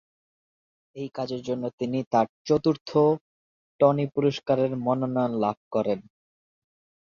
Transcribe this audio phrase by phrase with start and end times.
[0.95, 2.89] এই কাজের জন্য তিনি তার চতুর্থ
[3.79, 5.99] টনি পুরস্কারের মনোনয়ন লাভ করেন।